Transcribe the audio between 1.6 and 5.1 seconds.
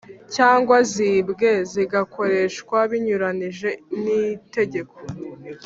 zigakoreshwa binyuranije nitegeko